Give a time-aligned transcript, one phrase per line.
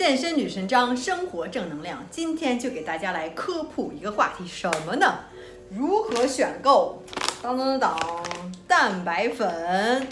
[0.00, 2.02] 健身女神张，生活正能量。
[2.10, 5.18] 今天就给大家来科普一个话题，什么呢？
[5.68, 7.02] 如何选购？
[7.42, 10.08] 当当当当，蛋白粉。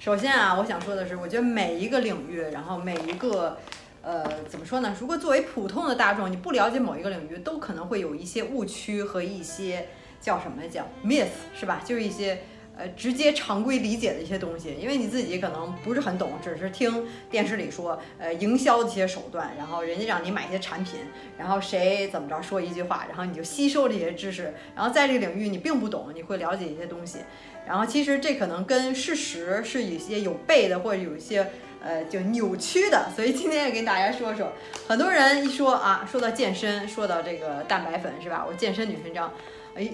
[0.00, 3.56] 首先啊，我想说的是，我觉得每一个领域，然后每一个，
[4.02, 4.92] 呃，怎么说呢？
[4.98, 9.86] 如果作为普通的大众，你不了解某一个领域，都可能会有一些误区和一些
[10.20, 11.80] 叫什么叫 myth，是吧？
[11.84, 12.42] 就是一些。
[12.78, 21.00] 呃，直接常规理解的一些东西，因为你自己可能不是很懂，只是听电视里说，呃，营销的一些手段，然后人家让你买一些产品，
[21.36, 27.18] 然后谁怎么着说一句话，然后你就吸收这些知识，然后在这个领域你并不懂，你会了解一些东西，
[27.66, 31.50] 然后其实这可能跟事实是有些有悖的，或者有一些
[31.82, 34.52] 呃就扭曲的，所以今天也跟大家说说，
[34.86, 38.46] 很多人一说啊，说到健身，说到这个蛋白粉是吧？
[38.48, 39.32] 我健身女神章，
[39.74, 39.90] 哎，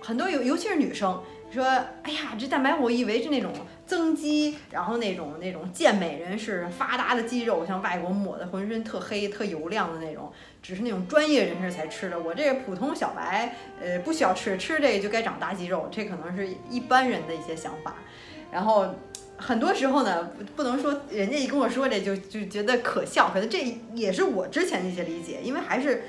[0.00, 1.22] 很多尤尤其是女生。
[1.56, 1.64] 说，
[2.02, 3.50] 哎呀，这蛋白我以为是那种
[3.84, 10.30] 增肌，然后那种那种健美人士发达的肌肉，像外国抹的浑身特黑、特油亮的那种，
[10.62, 12.20] 只是那种专业人士才吃的。
[12.20, 17.96] 我这个普通小白，呃，不需要吃，吃这个就该长大肌肉，这可能是一般人的一些想法。
[18.52, 18.94] 然后
[19.36, 23.58] 很多时候呢，不能说人家一跟我说这就就觉得可笑，可能这
[23.94, 26.04] 也是我之前的一些理解，因为还是。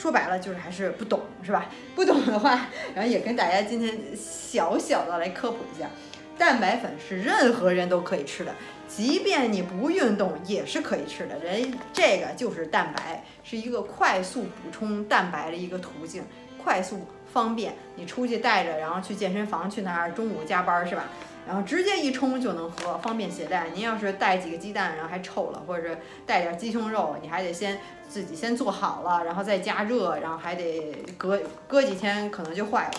[0.00, 1.66] 说白了就是还是不懂，是吧？
[1.96, 5.90] 不懂的话，然后也跟大家今天小小的来科普一下，
[6.38, 8.54] 蛋白粉是任何人都可以吃的，
[8.86, 11.36] 即便你不运动也是可以吃的。
[11.40, 16.22] 人这个就是蛋白，是一个快速补充蛋白的一个途径，
[16.62, 17.00] 快速
[17.32, 17.74] 方便。
[17.96, 21.04] 你出去带着，然后去健身房去那儿，中午加班是吧？
[21.46, 23.68] 然后直接一冲就能喝，方便携带。
[23.74, 32.90] 您要是带几个鸡蛋，然后还臭了，或者是带点鸡胸肉，你还得先自己先做好了，然后再加热，然后还得隔隔几天可能就坏了。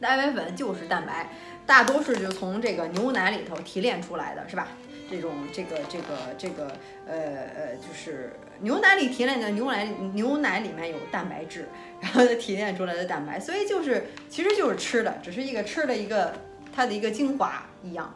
[0.00, 1.30] 蛋白粉就是蛋白，
[1.64, 4.68] 大多数就从这个牛奶里头提炼出来的，是吧？
[5.10, 6.66] 这种这个这个这个
[7.06, 11.68] 呃呃，就是牛奶里提炼的牛奶，牛奶里面有蛋白质，
[12.00, 16.34] 然后提炼出来的蛋白，所以就是其实就是吃的，只是一个吃的一个。
[16.74, 18.14] 它的一个精华一样，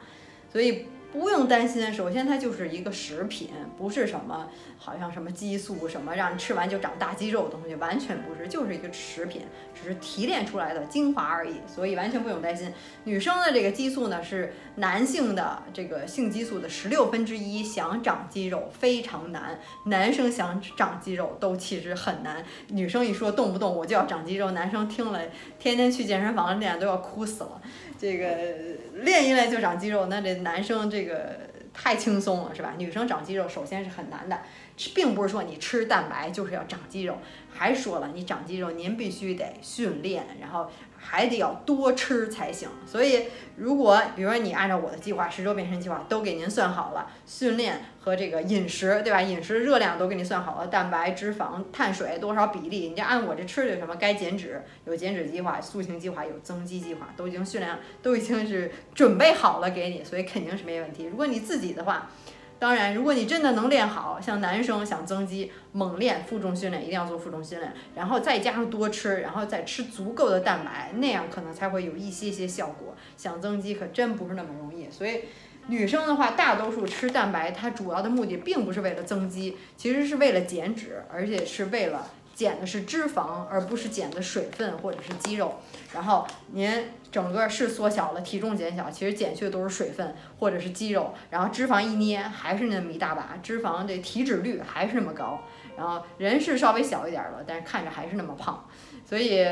[0.50, 0.86] 所以。
[1.18, 4.46] 不用担心，首先它就是一个食品，不是什么
[4.78, 9.40] 好像什么激素什么让你吃完就长大肌肉的东西，完全不是，就是一个食品，
[9.74, 12.70] 只是提炼出来的精华而已，所以完全不用担心。
[13.04, 22.44] 女生的这个激素呢是男性的这个性激素的十六分之一，想长肌肉非常难，男生想长肌肉都其实很难。
[22.68, 25.20] 女生一说动不动我就要长肌肉，男生听了
[25.58, 27.62] 天天去健身房练都要哭死了。
[27.98, 28.28] 这个
[29.02, 31.38] 练一练就长肌肉，那这男生这个
[31.72, 32.74] 太轻松了，是吧？
[32.78, 34.38] 女生长肌肉首先是很难的，
[34.94, 37.18] 并不是说你吃蛋白就是要长肌肉。
[37.52, 40.70] 还说了，你长肌肉您必须得训练，然后。
[40.98, 49.22] 还得要多吃才行，所以如果比如说你按照我的计划，十周变身计划都给您算好了，训练和这个饮食，对吧？
[49.22, 61.04] 饮食热量都给你算好了，蛋白、脂肪、碳水多少比例，你就按我这吃的什么，该减脂有减脂计划，塑形计划有增肌计划，都已经训练，都已经是准备好了给你，所以肯定是没问题。
[61.04, 62.10] 如果你自己的话。
[62.58, 72.94] 当然，如果你真的能练好，像男生想增肌，猛练负重训练，一定要做负重训练，然后再加上多吃，然后再吃足够的蛋白，那样可能才会有一些些效果。
[73.16, 74.90] 想增肌可真不是那么容易。
[74.90, 75.24] 所以，
[75.66, 82.10] 女生的话，大多数吃蛋白，它主要的目的并不是为了增肌，其实是为了减脂，而且是为了。
[82.36, 85.54] 减的是脂肪，而不是减的水分或者是肌肉。
[85.94, 86.70] 然后您
[87.10, 91.14] 整个是缩小了，体重减小，其实减去的都是水分或者是肌肉。
[91.30, 95.40] 然后脂肪一捏还是那么一大把，脂肪这体脂率还是那么高。
[95.78, 98.62] 然后人是稍微小一点了，但是看着还是那么胖。
[99.08, 99.46] 所以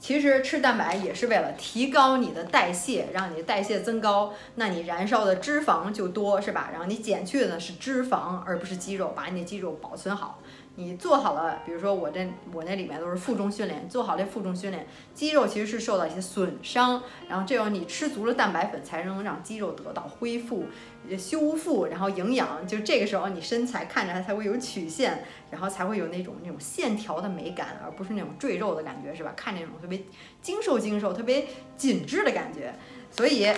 [0.00, 6.70] 其实吃蛋白也是为了提高你的代谢，让你的代谢增高，那你燃烧的脂肪就多，是吧？
[6.72, 10.40] 然后你减去的是脂肪，而不是肌肉，把你的肌肉保存好。
[10.76, 20.64] 你做好了，比如说我这我那里面都是负重训练，做好这负重训练，肌肉其实是受到一些损伤，然后这样你吃足了蛋白粉，才能让肌肉得到恢复、
[21.18, 29.34] 修复，然后营养，就这个时候你身材看着它才会有曲线，然后才会有那种那种线条的美感，而不是那种赘肉的感觉，是吧？
[29.36, 30.00] 看那种特别
[30.40, 31.46] 精瘦精瘦、特别
[31.76, 32.72] 紧致的感觉，
[33.10, 33.52] 所以。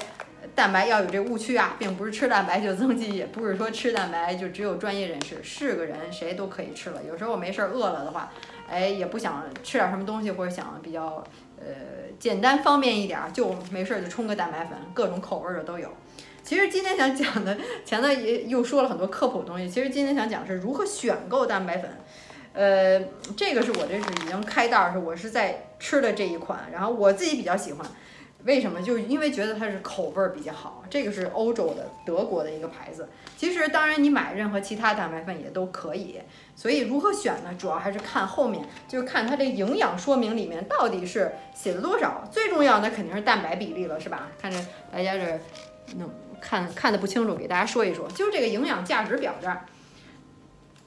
[0.55, 7.03] 蛋白要有这误区啊，并不是吃蛋白就增肌，也不是说吃蛋白就只有专业人士，是个人谁都可以吃了。
[7.09, 8.31] 有时候没事儿饿了的话，
[8.69, 11.25] 哎，也不想吃点什么东西，或者想比较
[11.59, 11.65] 呃
[12.19, 15.89] 简单方便一点，就没事儿就冲个蛋白粉，各种口味的都有。
[16.43, 19.69] 其实今天想讲的，前段也又说了很多科普东西。
[19.69, 21.91] 其实今天想讲是如何选购蛋白粉，
[22.53, 23.01] 呃，
[23.37, 27.87] 这个是我这是已经开袋儿，是我是在吃的这一款，然后我自己比较喜欢。
[28.45, 28.83] 为什么？
[28.83, 33.09] 就是因为觉得它是口味儿比较好，这个是欧洲的德国的一个牌子。
[33.37, 36.21] 其实当然你买任何其他蛋白粉也都可以。
[36.57, 37.55] 所以如何选呢？
[37.59, 42.29] 主要还是看后面，就是看它这营养说明里面到底是写了多少。
[42.31, 44.29] 最重要的肯定是蛋白比例了，是吧？
[44.41, 44.59] 看着
[44.91, 45.41] 大家这
[45.97, 46.11] 能
[46.41, 49.65] 看看的不清楚，给大家说一说，就是这个营养价值表这儿。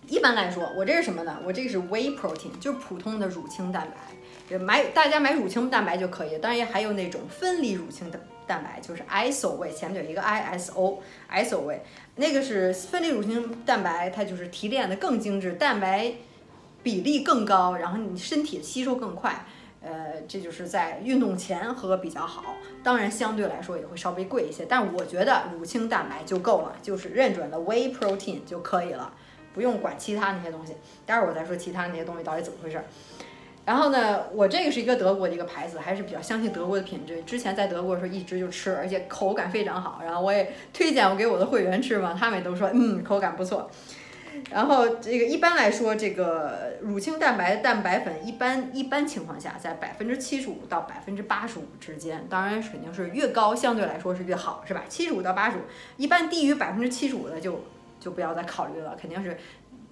[0.08, 1.40] 一般来说，我这是什么呢？
[1.46, 4.16] 我这个是 whey protein，就是普通的乳清蛋白。
[4.60, 11.00] 买大家买乳清蛋白就可以，当然也还有那种分离乳清的蛋白，就是 iso 位前面有一个 iso
[11.32, 11.82] iso 位，
[12.16, 16.14] 那个是分离乳清蛋白，它就是提炼的更精致，蛋白
[16.84, 19.46] 比例更高，然后你身体吸收更快，
[19.82, 29.12] 呃，这就是在运动前喝比较好，当然相对来说也会稍微贵一些，但我觉得乳清蛋白就够了，就是认准了 whey protein 就可以了，
[29.56, 32.80] 不用管其他那些东西，待会儿我再说其他那些东西到底怎么回事。
[33.66, 37.24] 然后呢，我这个是一个德国的一个牌子，还是比较相信德国的品质。
[37.24, 40.02] 之前在德国的时候一直就吃，而且口感非常好。
[40.06, 43.70] 然后我也推荐我给我的会员吃嘛，他们也都说嗯口感不错。
[44.52, 54.84] 然后这个一般来说，这个乳清蛋白蛋白粉一般一般情况下在百分之七十五到百分之八十五之间，当然肯定是越高相对来说是越好，是吧？
[54.90, 55.62] 七十五到八十五，
[55.96, 57.64] 一般低于百分之七十五的就
[58.06, 59.36] 就不要再考虑了，肯定是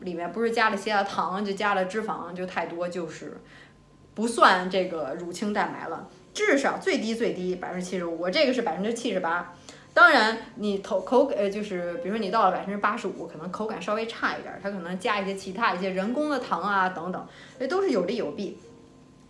[0.02, 3.42] 里面不是加了些糖就加了脂肪就太多就是。
[4.16, 9.56] 不算这个乳清蛋白了，至少最低最低百分之七十五，我这个是百分之七十八。
[9.92, 17.28] 当然，你口口呃就是比如说你到了百分之八十五，可能口感稍微差一点，它可能加一些其他一些人工的糖啊等等，
[17.60, 18.60] 这都是有利有弊。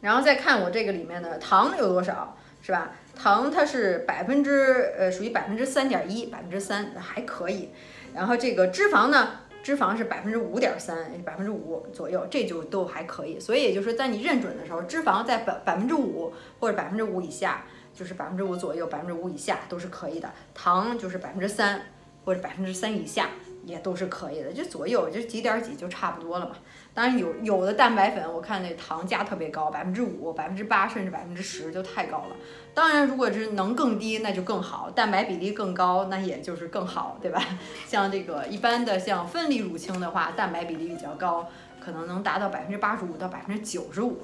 [0.01, 2.91] 然后再看我这个里面的糖有多少，是吧？
[3.15, 7.69] 糖它是百分之呃属于百分之三点一，百分之三还可以。
[8.13, 9.39] 然后这个脂肪呢？
[9.63, 13.39] 脂肪是百分之五点三，百分之五左右，这就都还可以。
[13.39, 17.63] 所以也就是在你认准的时候，脂肪在百百分之五或者百分之五以下，
[17.93, 20.29] 就是百分之五左右，百分之五以下都是可以的。
[20.53, 21.81] 糖就是百分之三
[22.25, 23.29] 或者百分之三以下
[23.65, 26.55] 也都是可以的，就左右就几点几就差不多了嘛。
[26.93, 32.35] 当然有有的蛋白粉，我看那糖加特别高，百分之五、百分之八甚至百分之十就太高了。
[32.73, 37.43] 当然，如果是能更低，那就更好，蛋白比例更高，那也就是更好，对吧？
[37.87, 41.47] 像这个一般的像分离乳清的话，蛋白比例比较高，
[41.79, 44.19] 可能能达到百分之八十五到百分之九十五，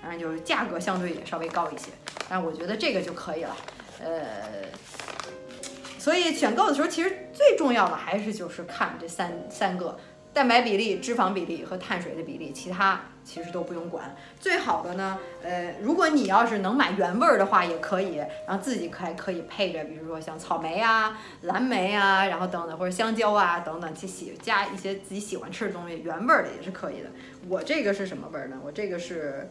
[0.00, 1.90] 当然就是价格相对也稍微高一些。
[2.28, 3.56] 但我觉得这个就可以了，
[4.02, 4.22] 呃，
[6.04, 9.98] 所以选购的时候，其实最重要的还是就是看这三三个。
[10.34, 14.14] 蛋白比例、脂肪比例和碳水的比例，其他其实都不用管。
[14.38, 18.16] 最好的呢，呃，如果你要是能买原味儿的话，也可以，
[18.46, 27.08] 然后自己还可以配着，比如说像草莓啊、蓝莓啊，然后等等，或者香蕉啊等等，去喜加一些自己喜欢吃的东西，原味儿的也是可以的。
[27.48, 28.60] 我这个是什么味儿呢？
[28.62, 29.48] 我这个是。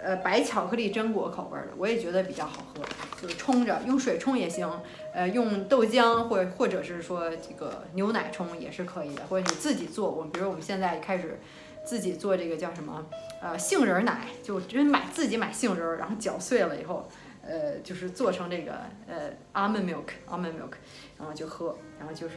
[0.00, 2.82] 呃，白巧克力榛果口味的，我也觉得比较好喝，
[3.20, 4.70] 就是冲着用水冲也行，
[5.12, 10.10] 呃，用豆浆或或者是说这个牛奶冲也是可以的，或者你自己做。
[10.10, 11.40] 我们比如我们现在开始
[11.84, 13.04] 自己做这个叫什么
[13.42, 17.08] 呃杏仁奶，就真买自己买杏仁，然后搅碎了以后，
[17.42, 18.74] 呃，就是做成这个
[19.08, 20.74] 呃 almond milk almond milk，
[21.18, 22.36] 然后就喝，然后就是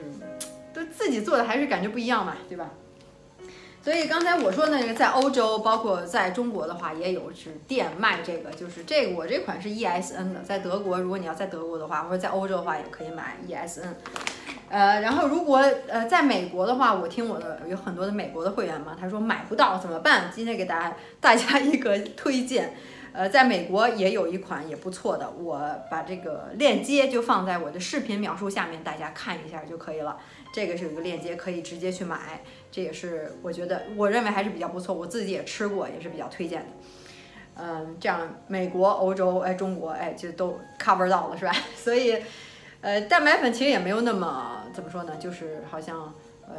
[0.74, 2.72] 都自己做的还是感觉不一样嘛，对吧？
[3.84, 13.96] 所以刚才我说那个在欧洲，包括在中国的话，也有是店卖这个，就是这个我这款是 ESN 的，在德国，如果你要在德国的话，或者在欧洲的话，也可以买 ESN。
[14.70, 15.58] 呃，然后如果
[15.88, 20.30] 呃在美国的话，我听我的有很多的美国的会员嘛，他说买不到怎么办？
[20.32, 22.76] 今天给大家大家一个推荐，
[23.12, 25.60] 呃，在美国也有一款也不错的，我
[25.90, 30.18] 把这个链接就放在我的视频描述下面，大家看一下就可以了。
[30.54, 32.42] 这个是有个链接，可以直接去买。
[32.72, 36.68] 这也是我觉得，我认为还是比较不错，我自己也吃过，也是比较推荐的。
[37.56, 41.52] 嗯，这样美国、欧洲、哎中国，哎就都 cover 到了，是吧？
[41.76, 42.18] 所以，
[42.80, 46.14] 呃，蛋白粉其实也没有那么怎么说呢，就是好像
[46.48, 46.56] 呃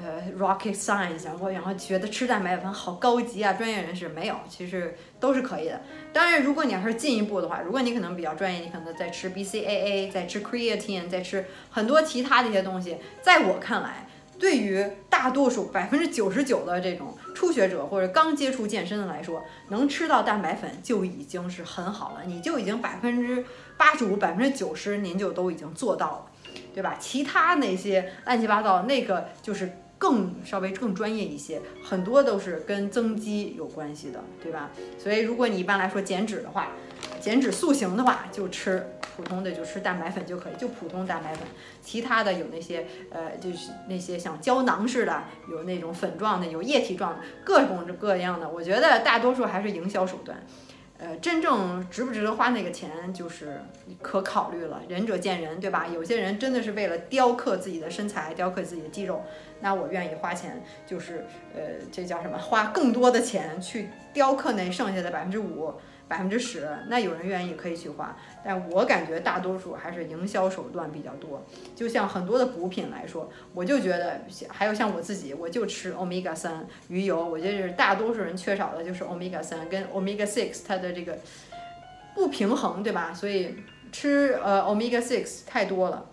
[0.00, 5.80] 呃 rocket science，然后然后觉得吃蛋白粉好高级啊，专业人士没有，其实都是可以的。
[6.12, 14.06] 当然，如果你要是进一步的话，如果你可能比较专业，你可能在吃 BCAA，在吃 creatine，在吃很多其他的一些东西，在我看来。
[14.38, 23.42] 对于大多数百分之九十九的这种初学者或者刚接触健身的来说，能吃到蛋白粉就已经是很好了，你就已经百分之
[23.78, 26.26] 八十五、百分之九十您就都已经做到了，
[26.74, 26.98] 对吧？
[27.00, 34.70] 其他那些乱七八糟那个就是更稍微更专业一些，很多都是跟增肌有关系的，对吧？
[34.98, 36.72] 所以如果你一般来说减脂的话，
[37.20, 38.86] 减脂塑形的话，就吃。
[39.16, 41.48] 普通的就吃蛋白粉就可以，就普通蛋白粉，
[41.82, 48.46] 其他的有那些呃，就是那些像胶囊似的，有那种粉状的，有液体状的，各种各样的。
[48.46, 50.44] 我觉得大多数还是营销手段。
[50.98, 53.60] 呃，真正值不值得花那个钱，就是
[54.00, 55.86] 可考虑了，仁者见仁，对吧？
[55.86, 59.22] 有些人真的是为了雕刻自己的身材，雕刻自己的肌肉，
[59.60, 61.60] 那我愿意花钱，就是呃，
[61.92, 62.38] 这叫什么？
[62.38, 65.74] 花更多的钱去雕刻那剩下的百分之五。
[66.08, 71.44] 百分之十，那有人愿意可以去花，但我感觉大多数还是营销手段比较多。
[71.74, 81.18] 就像很多的补品来说，我就觉得，还有像我自己，我就吃 omega 三鱼油，我觉得是大多数人缺少的就是 omega 三跟 omega six 它的这个
[82.14, 83.12] 不平衡，对吧？
[83.12, 83.56] 所以
[83.90, 86.06] 吃呃 omega six 太多了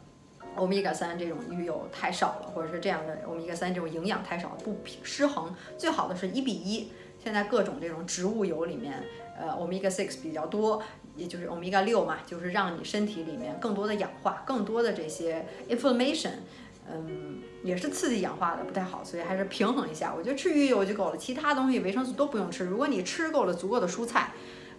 [0.57, 5.53] ，omega 三这种鱼油太少了，或者是这样的 omega 三这种营养太少，不平失衡。
[5.77, 6.91] 最好的是一比一。
[7.23, 9.03] 现在各种这种植物油里面。
[9.45, 10.81] 呃，omega six 比较多，
[11.17, 16.31] 也就是 omega 六嘛，就是让你身体里面更多的氧化，更多的这些 inflammation，
[16.89, 20.13] 嗯，也是刺激氧化的，不太好，所以还是平衡一下。
[20.15, 22.63] 我觉得吃鱼油就够了，其他东西维生素都不用吃。
[22.63, 24.31] 如果你吃够了足够的蔬菜。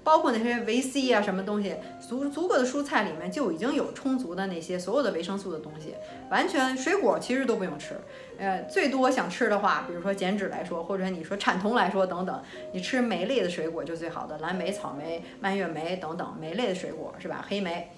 [0.05, 5.95] 包括那些维 C 啊，什么东西，足足够的蔬菜里面就已经有充足的那些所有的维生素的东西，
[6.31, 7.97] 完全水果其实都不用吃。
[8.37, 12.43] 呃，最多想吃的话，比如说减脂来说，或者你说产酮来说等等，
[12.73, 17.45] 你吃莓类的水果就最好的，蓝莓、草莓、蔓越莓等等莓类的水果是吧？
[17.49, 17.91] 黑莓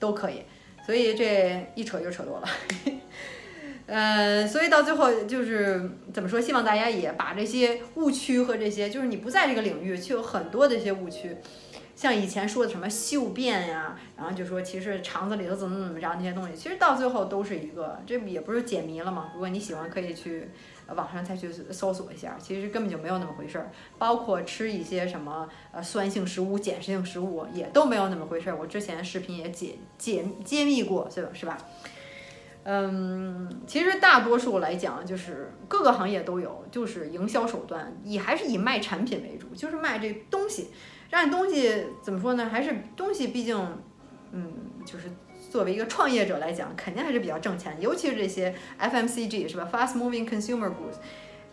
[0.00, 0.42] 都可以。
[0.84, 2.48] 所以这一扯就扯多了。
[3.86, 6.40] 呃，所以到最后就是怎么说？
[6.40, 11.36] 希望大家也把这些误区和这些，就是你不在这个领域，却有很多的一些误区，
[11.96, 19.30] 像以前说的什么嗅变呀，然后就说其实肠子里头怎么怎么着那些东西，其实到最后都是一个，这也不是解谜了嘛。
[19.34, 20.48] 如果你喜欢，可以去
[20.94, 23.70] 网上再去搜索一下，其实根本就没有那么回事儿。
[23.98, 28.56] 包括吃一些什么呃酸性食物、碱性食物，也都没有那么回事儿。
[28.56, 31.30] 我之前视频也解解揭秘过，是吧？
[31.34, 31.58] 是吧？
[32.64, 40.70] 嗯，其实大多数来讲，就是各个行业都有，就是营销手段以还是以卖产品为主，就是卖这东西，
[41.10, 42.48] 让你东西怎么说呢？
[42.48, 43.56] 还是东西，毕竟，
[44.30, 44.52] 嗯，
[44.86, 45.10] 就是
[45.50, 50.98] 作为一个创业者来讲，肯定还是比较挣钱，尤其是这些 FMCG 是吧？Fast Moving Consumer Goods，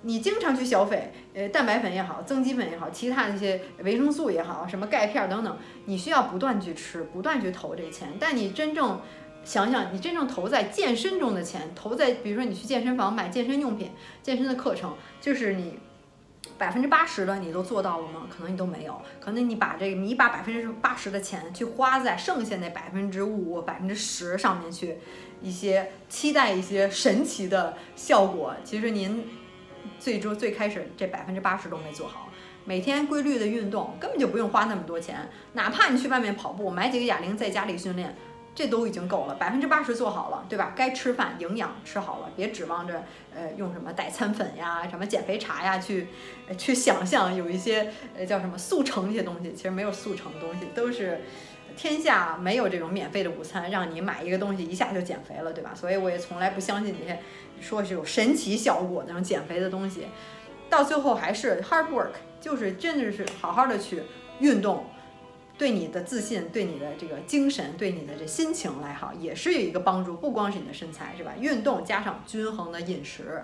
[0.04, 9.02] 你经常去消费，呃，蛋白粉也好，增肌粉也好，其他的一些维生素也好，什么钙片等等，你需要不断去吃，不断去投这钱，但你真正。
[9.44, 13.92] 想想你真正投在健身中的钱，投在比如说你去健身房买健身用品、
[14.22, 15.80] 健身的课程，就是你
[16.58, 18.28] 百分之八十的你都做到了吗？
[18.30, 19.02] 可能你都没有。
[19.20, 24.98] 可能你把这个你把百分之八十的钱去花在剩下那百分之五、百分之十上面去，
[25.42, 29.26] 一些期待一些神奇的效果，其实您
[29.98, 32.30] 最终最开始这百分之八十都没做好。
[32.66, 38.16] 每天规律的运动根本就不用花那么多钱，哪怕你去外面跑步，买几个哑铃在家里训练。
[38.60, 40.74] 这都已经够了，百分之八十做好了，对吧？
[40.76, 46.10] 该吃饭，营养吃好了，别指望着呃用什么代餐粉呀、什么减肥茶呀去
[46.58, 51.22] 去想象有一些呃叫什么速成这些东西，其实没有速成的东西，都是
[51.78, 55.72] 天下没有这种免费的午餐，让你买一个东西一下就减肥了，对吧？
[55.74, 57.18] 所以我也从来不相信那些
[57.62, 60.08] 说是有神奇效果那种减肥的东西，
[60.70, 62.12] 到最后还是 hard work，
[62.42, 64.04] 就是真的是好好的去
[64.42, 64.86] 运动。
[65.60, 70.16] 对你的自信，对你的这个精神，对你的这心情来好，也是有一个帮助。
[70.16, 71.34] 不光是你的身材，是吧？
[71.38, 73.44] 运动加上均衡的饮食，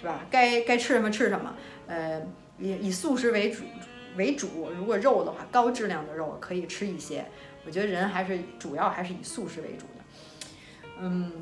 [0.00, 0.24] 是吧？
[0.30, 1.56] 该该吃什么吃什么。
[1.88, 2.22] 呃，
[2.60, 3.64] 以以素食为主
[4.16, 4.70] 为主。
[4.70, 7.26] 如果肉的话，高质量的肉可以吃一些。
[7.66, 10.48] 我觉得人还是主要还是以素食为主的。
[11.00, 11.32] 嗯，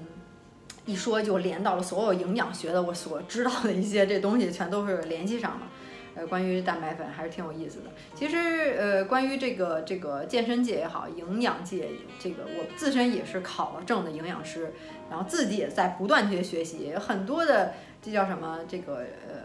[0.87, 5.68] 一说就连到了所有营养学的我所知道的一些这东西，全都是联系上了。
[6.16, 7.90] 呃，关于蛋白粉还是挺有意思的。
[8.14, 8.37] 其实，
[8.78, 14.73] 呃，关于这个这个健身界也好，营养界，这个我自身也是考了证的营养师，
[15.11, 19.44] 然后自己也在不断去学习，很多的这叫什么这个呃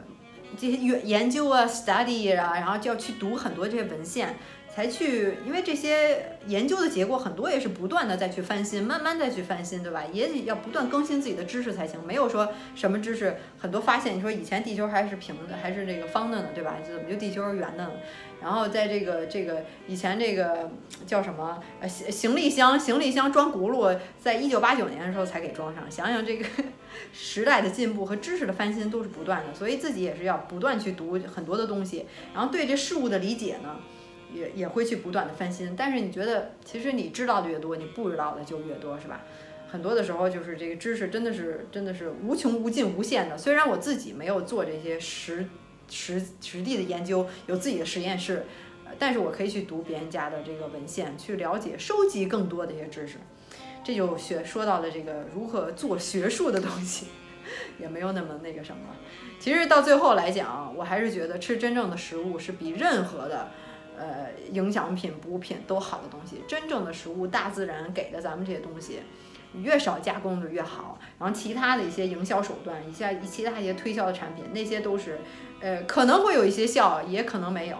[0.57, 4.37] 这些研研究啊，study 啊，然后就要去读很多这些文献。
[4.73, 10.03] 才去，因为这些研究的结果很多也是不断的再去翻新，慢慢再去翻新，对吧？
[10.13, 12.01] 也要不断更新自己的知识才行。
[12.05, 16.77] 没有说什么知识，很多发现，你说以前地球还是平的，还是这个方的呢，对吧？
[16.85, 17.91] 怎么就地球是圆的呢？
[18.41, 20.71] 然后在这个这个以前这个
[21.05, 25.83] 叫什么呃行行李箱，行李箱装轱辘，在一九八九年的时候才给装上。
[25.91, 26.45] 想想这个
[27.11, 33.75] 时代的进步和知识的翻新都是不断的，所以自己也是要不断去读很多的东西，然后对这事物的理解呢。
[34.33, 39.21] 也也会去不断的翻新，但是你觉得其实你知道的越多，你不知道的就越多，是吧？
[39.69, 43.37] 很多的时候就是这个知识真的是真的是无穷无尽无限的。
[43.37, 45.45] 虽然我自己没有做这些实
[45.89, 48.45] 实实地的研究，有自己的实验室，
[48.99, 53.17] 但是我可以去读别人家的这个文献，去了解收集更多的一些知识。
[53.83, 57.07] 这就学说到的这个如何做学术的东西，
[57.79, 58.81] 也没有那么那个什么。
[59.39, 63.49] 其实到最后来讲，我还是觉得吃真正的食物是比任何的。
[64.01, 66.41] 呃营养品、补品都好的东西。
[66.47, 69.01] 真正的食物，大自然给的咱们这些东西，
[69.53, 70.97] 越少加工的越好。
[71.19, 75.19] 然后其他的一些营销手段，一些其他一些推销的产品，那些都是，
[75.59, 77.77] 呃，可能会有一些效，也可能没有。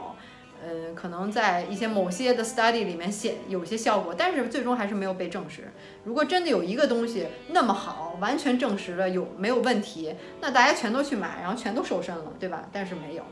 [0.64, 5.72] 呃，可能在一些某些的 study 里面显有些效果，但是最终还是没有被证实。
[6.04, 12.70] 如果真的有一个东西那么好，完全证实了有没有问题，那大家全都去买，然后全都瘦身了，对吧？
[12.72, 13.24] 但是没有，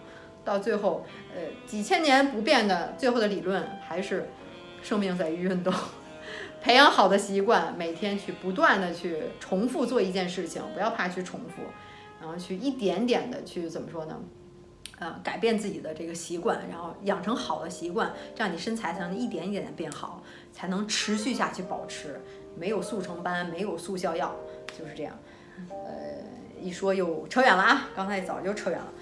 [0.43, 1.05] 到最后，
[1.35, 4.29] 呃，几千年不变的最后的理论还是，
[4.81, 5.73] 生命在于运动，
[6.61, 11.63] 培养好的习惯，每天去不断的去重复做一件事情，不要怕去重复，
[12.19, 14.19] 然后去一点点的去怎么说呢？
[14.97, 22.19] 呃，改变自己的这个习惯，然后养成好的习惯，这样你身材才能一点一点的变好，才能持续下去保持。
[22.57, 24.35] 没有速成班，没有速效药，
[24.77, 25.17] 就是这样。
[25.69, 25.85] 呃，
[26.59, 28.93] 一说又扯远了啊，刚才早就扯远了。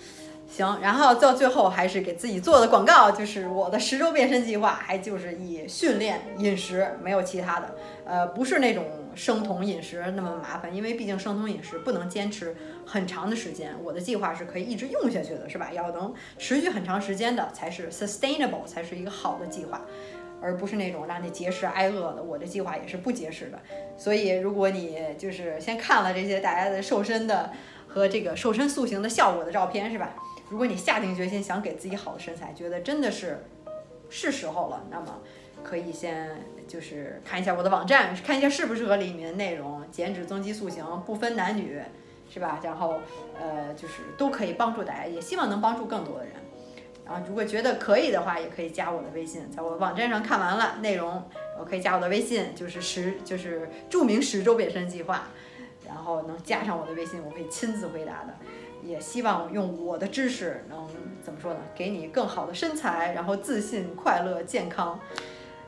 [0.47, 7.75] 行，然后到最后还是给自己做的广告，就是我的十周变身计划，还就是以训练、饮食，没有其他的。
[8.05, 13.75] 呃，不是那种生酮饮食那么麻烦，因为毕竟生酮饮食不能坚持很长的时间。
[13.83, 15.69] 我的计划是可以一直用下去的，是吧？
[15.73, 19.81] 要能持续很长时间的才是 sustainable，才是一个好的计划，
[20.41, 22.23] 而不是那种让你节食挨饿的。
[22.23, 23.59] 我的计划也是不节食的。
[23.97, 27.51] 所以，如果你就是先看了这些大家的瘦身的
[27.85, 30.15] 和这个瘦身塑形的效果的照片，是吧？
[30.49, 33.43] 如果你下定决心想给自己好的身材，觉得真的是
[34.09, 35.19] 是时候了，那么
[35.63, 41.81] 可以先就是看一下我的网站，看一下适不适合里面的内容，减脂增肌塑形不分男女，
[42.29, 42.59] 是吧？
[42.63, 42.99] 然后
[43.39, 46.33] 呃就是都可以帮助大家，也希望能帮助更多的人。
[47.05, 51.23] 然后如果觉得可以的话，也可以加我的微信，在我网站上看完了内容，
[51.59, 55.27] 我可以加我的微信，就是十就是著名十周变身计划，
[55.87, 58.33] 然后能加上我的微信，我可以亲自回答的。
[58.83, 60.87] 也希望用我的知识能
[61.23, 61.59] 怎么说呢？
[61.75, 64.99] 给你更好的身材，然后自信、快乐、健康。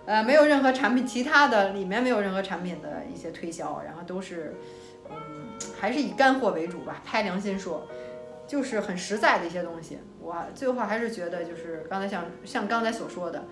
[0.05, 4.55] 呃，没有任何产品，其他的里面没有任何产品的一些推销，然后都是，
[5.09, 5.15] 嗯，
[5.79, 7.01] 还是以干货为主吧。
[7.05, 7.87] 拍良心说，
[8.47, 9.99] 就是很实在的一些东西。
[10.19, 13.45] 我最后还是觉得，就是刚才像像刚才所说的，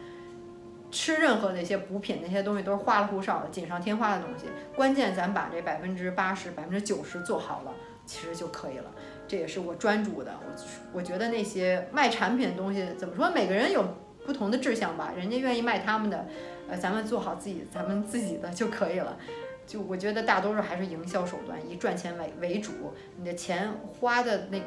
[0.89, 4.45] 吃任何那些补品那些东西都是花里胡哨的、锦上添花的东西。
[4.75, 7.71] 关键咱把这百分之八十、百分之九十做好了，
[8.05, 8.91] 其实就可以了。
[9.27, 13.29] 这也是我专注的，我我觉得那些卖产品的东西怎么说？
[13.29, 13.83] 每个人有
[14.25, 16.25] 不同的志向吧，人家愿意卖他们的，
[16.69, 19.17] 呃，咱们做好自己，咱们自己的就可以了。
[19.65, 22.71] 就我觉得大多数还是营销手段，以赚钱为为主，
[23.17, 24.65] 你的钱花的那个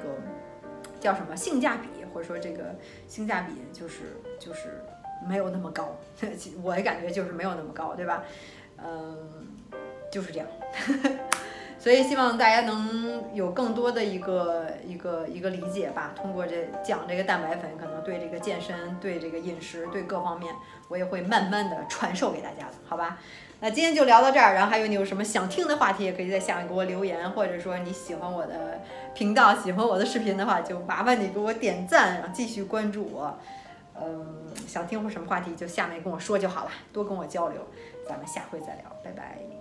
[1.01, 2.77] 叫什么性价比，或者说这个
[3.09, 4.83] 性价比就是就是
[5.27, 5.99] 没有那么高，
[6.63, 8.23] 我的感觉就是没有那么高，对吧？
[8.77, 9.17] 嗯，
[10.13, 10.47] 就是这样。
[11.81, 16.13] 所以希望大家能有更多的一个一个一个理解吧。
[16.15, 20.55] 通过这讲这个蛋白粉，可能对这个健身、对这个饮食、对各方面，
[20.89, 23.19] 我也会慢慢的传授给大家的，好吧？
[23.61, 24.53] 那今天就聊到这儿。
[24.53, 28.83] 然后还有你有什么想听的话题，也可以在下面给我留言，或者说你喜欢我的
[29.15, 33.39] 频道、喜欢我的视频的话，就麻烦你给我点赞，然后继续关注我。
[33.99, 37.67] 嗯，想听或什么话题，就下面跟我说就好了，多跟我交流。
[38.07, 39.60] 咱们下回再聊，拜拜。